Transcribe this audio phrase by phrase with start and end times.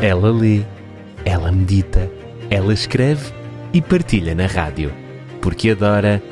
[0.00, 0.64] Ela lê,
[1.24, 2.08] ela medita,
[2.48, 3.32] ela escreve
[3.72, 4.94] e partilha na rádio,
[5.42, 6.22] porque adora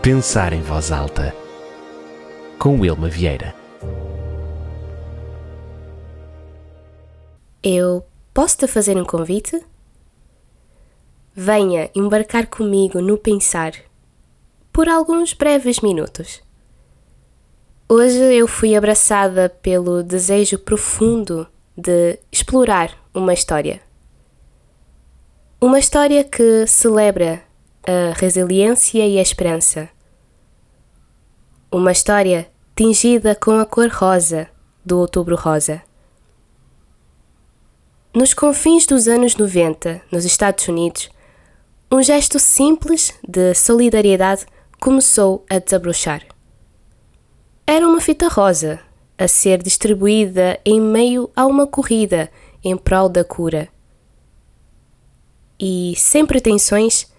[0.00, 1.36] pensar em voz alta.
[2.58, 3.54] Com Wilma Vieira.
[7.62, 8.02] Eu
[8.32, 9.62] posso te fazer um convite?
[11.34, 13.72] Venha embarcar comigo no pensar
[14.72, 16.40] por alguns breves minutos.
[17.86, 23.80] Hoje eu fui abraçada pelo desejo profundo de explorar uma história.
[25.60, 27.42] Uma história que celebra
[27.86, 29.88] a resiliência e a esperança.
[31.70, 34.48] Uma história tingida com a cor rosa
[34.84, 35.82] do Outubro Rosa.
[38.14, 41.10] Nos confins dos anos 90, nos Estados Unidos,
[41.90, 44.46] um gesto simples de solidariedade
[44.80, 46.22] começou a desabrochar.
[47.66, 48.80] Era uma fita rosa
[49.16, 52.30] a ser distribuída em meio a uma corrida
[52.62, 53.68] em prol da cura.
[55.58, 57.12] E, sem pretensões,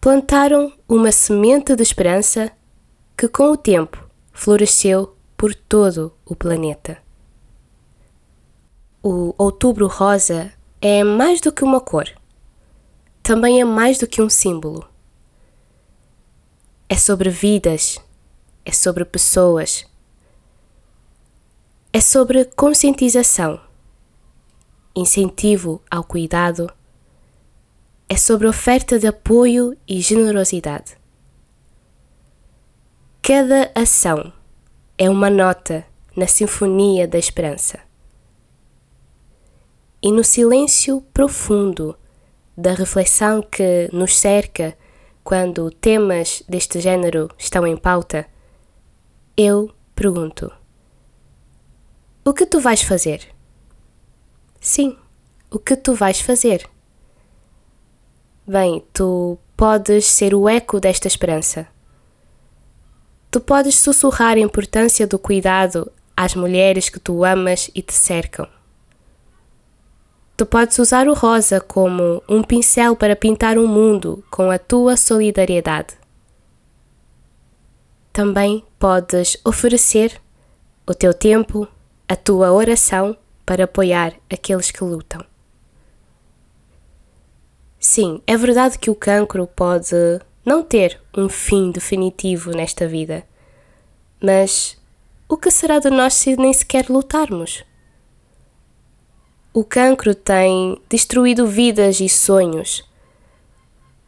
[0.00, 2.52] plantaram uma semente de esperança
[3.16, 6.98] que, com o tempo, floresceu por todo o planeta.
[9.02, 12.08] O Outubro Rosa é mais do que uma cor.
[13.22, 14.88] Também é mais do que um símbolo.
[16.88, 17.98] É sobre vidas,
[18.64, 19.86] é sobre pessoas,
[21.92, 23.60] é sobre conscientização,
[24.94, 26.70] incentivo ao cuidado,
[28.08, 30.96] é sobre oferta de apoio e generosidade.
[33.22, 34.32] Cada ação
[34.98, 37.80] é uma nota na sinfonia da esperança.
[40.02, 41.96] E no silêncio profundo
[42.56, 44.76] da reflexão que nos cerca
[45.24, 48.26] quando temas deste género estão em pauta,
[49.36, 50.52] eu pergunto.
[52.24, 53.31] O que tu vais fazer?
[54.74, 54.96] Sim,
[55.50, 56.66] o que tu vais fazer?
[58.46, 61.68] Bem, tu podes ser o eco desta esperança.
[63.30, 68.48] Tu podes sussurrar a importância do cuidado às mulheres que tu amas e te cercam.
[70.38, 74.58] Tu podes usar o rosa como um pincel para pintar o um mundo com a
[74.58, 75.98] tua solidariedade.
[78.10, 80.18] Também podes oferecer
[80.86, 81.68] o teu tempo,
[82.08, 85.24] a tua oração para apoiar aqueles que lutam.
[87.78, 89.96] Sim, é verdade que o cancro pode
[90.44, 93.24] não ter um fim definitivo nesta vida,
[94.22, 94.80] mas
[95.28, 97.64] o que será de nós se nem sequer lutarmos?
[99.52, 102.88] O cancro tem destruído vidas e sonhos,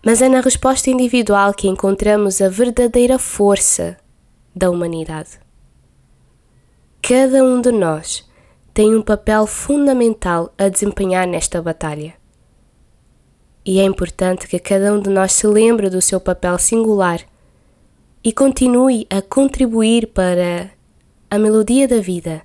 [0.04, 3.96] mas é na resposta individual que encontramos a verdadeira força
[4.54, 5.40] da humanidade.
[7.02, 8.24] Cada um de nós
[8.74, 12.14] tem um papel fundamental a desempenhar nesta batalha.
[13.64, 17.20] E é importante que cada um de nós se lembre do seu papel singular
[18.22, 20.72] e continue a contribuir para
[21.30, 22.42] a melodia da vida,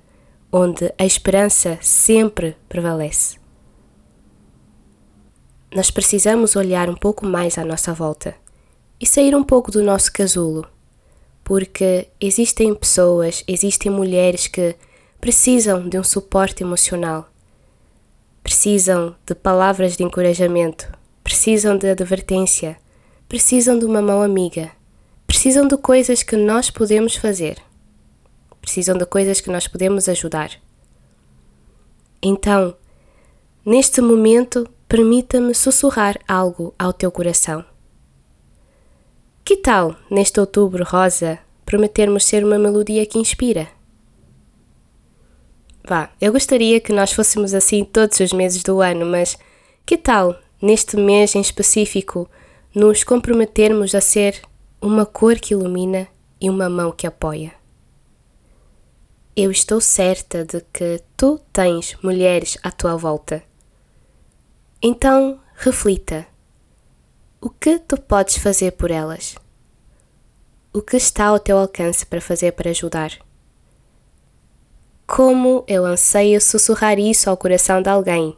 [0.52, 3.38] onde a esperança sempre prevalece.
[5.74, 8.34] Nós precisamos olhar um pouco mais à nossa volta
[9.00, 10.66] e sair um pouco do nosso casulo
[11.50, 14.76] porque existem pessoas, existem mulheres que
[15.20, 17.28] precisam de um suporte emocional,
[18.42, 20.90] precisam de palavras de encorajamento,
[21.22, 22.78] precisam de advertência,
[23.28, 24.70] precisam de uma mão amiga,
[25.26, 27.58] precisam de coisas que nós podemos fazer,
[28.62, 30.52] precisam de coisas que nós podemos ajudar.
[32.22, 32.74] Então,
[33.64, 37.62] neste momento, permita-me sussurrar algo ao teu coração.
[39.44, 43.68] Que tal, neste outubro rosa, prometermos ser uma melodia que inspira?
[45.82, 49.38] Vá, eu gostaria que nós fôssemos assim todos os meses do ano, mas
[49.84, 52.28] que tal, neste mês em específico,
[52.74, 54.40] nos comprometermos a ser
[54.80, 56.08] uma cor que ilumina
[56.40, 57.52] e uma mão que apoia?
[59.34, 63.42] Eu estou certa de que tu tens mulheres à tua volta.
[64.82, 66.26] Então, reflita
[67.40, 69.34] o que tu podes fazer por elas?
[70.72, 73.18] O que está ao teu alcance para fazer para ajudar?
[75.12, 78.36] Como eu anseio sussurrar isso ao coração de alguém.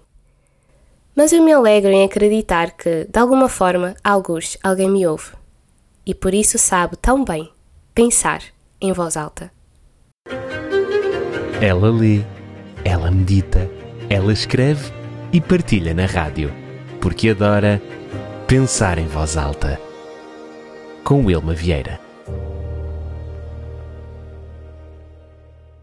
[1.14, 5.32] Mas eu me alegro em acreditar que, de alguma forma, alguns alguém me ouve.
[6.06, 7.52] E por isso sabe tão bem
[7.94, 8.40] pensar
[8.80, 9.52] em voz alta.
[11.60, 12.22] Ela lê,
[12.82, 13.70] ela medita,
[14.08, 14.90] ela escreve
[15.30, 16.50] e partilha na rádio,
[17.02, 17.82] porque adora
[18.46, 19.78] Pensar em Voz Alta,
[21.04, 22.01] com Wilma Vieira.